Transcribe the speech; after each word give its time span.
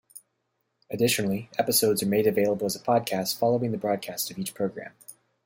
Additionally, 0.89 1.47
episodes 1.59 2.01
are 2.01 2.07
made 2.07 2.25
available 2.25 2.65
as 2.65 2.75
a 2.75 2.79
podcast 2.79 3.37
following 3.37 3.71
the 3.71 3.77
broadcast 3.77 4.31
of 4.31 4.39
each 4.39 4.55
programme. 4.55 4.93